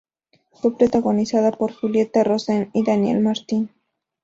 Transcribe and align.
Fue 0.53 0.75
protagonizada 0.75 1.51
por 1.51 1.71
Julieta 1.73 2.23
Rosen 2.23 2.71
y 2.73 2.83
Daniel 2.83 3.19
Martin. 3.19 3.69